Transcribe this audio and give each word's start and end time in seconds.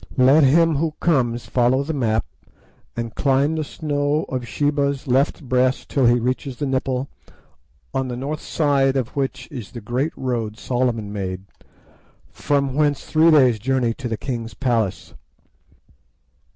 Let 0.17 0.43
him 0.43 0.77
who 0.77 0.93
comes 0.99 1.45
follow 1.45 1.83
the 1.83 1.93
map, 1.93 2.25
and 2.95 3.13
climb 3.13 3.53
the 3.53 3.63
snow 3.63 4.23
of 4.29 4.47
Sheba's 4.47 5.05
left 5.05 5.47
breast 5.47 5.89
till 5.89 6.07
he 6.07 6.15
reaches 6.19 6.57
the 6.57 6.65
nipple, 6.65 7.07
on 7.93 8.07
the 8.07 8.17
north 8.17 8.41
side 8.41 8.95
of 8.97 9.15
which 9.15 9.47
is 9.51 9.73
the 9.73 9.79
great 9.79 10.13
road 10.15 10.57
Solomon 10.57 11.13
made, 11.13 11.43
from 12.31 12.73
whence 12.73 13.05
three 13.05 13.29
days' 13.29 13.59
journey 13.59 13.93
to 13.93 14.07
the 14.07 14.17
King's 14.17 14.55
Palace. 14.55 15.13